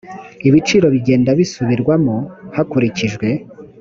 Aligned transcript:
ibiciro 0.47 0.85
bigenda 0.95 1.29
bisubirwamo 1.39 2.15
hakurikijwe 2.55 3.27